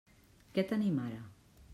[0.55, 1.21] Què tenim ara?